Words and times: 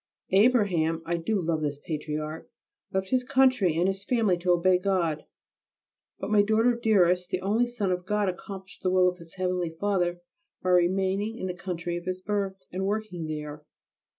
Abraham 0.31 1.03
(I 1.05 1.17
do 1.17 1.39
love 1.39 1.61
this 1.61 1.77
patriarch) 1.77 2.49
left 2.91 3.09
his 3.11 3.23
country 3.23 3.77
and 3.77 3.85
his 3.87 4.03
family 4.03 4.35
to 4.39 4.49
obey 4.49 4.79
God, 4.79 5.25
but, 6.17 6.31
my 6.31 6.41
daughter 6.41 6.73
dearest, 6.73 7.29
the 7.29 7.41
only 7.41 7.67
Son 7.67 7.91
of 7.91 8.07
God 8.07 8.27
accomplished 8.27 8.81
the 8.81 8.89
will 8.89 9.07
of 9.07 9.19
His 9.19 9.35
heavenly 9.35 9.69
Father 9.69 10.19
by 10.63 10.69
remaining 10.71 11.37
in 11.37 11.45
the 11.45 11.53
country 11.53 11.97
of 11.97 12.05
his 12.05 12.19
birth 12.19 12.55
and 12.71 12.83
working 12.87 13.27
there. 13.27 13.63